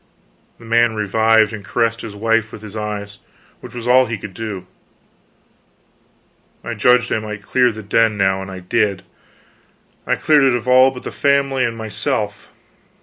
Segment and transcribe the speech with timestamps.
[0.57, 3.19] The man revived and caressed his wife with his eyes,
[3.59, 4.65] which was all he could do.
[6.63, 9.03] I judged I might clear the den, now, and I did;
[10.07, 12.49] cleared it of all but the family and myself.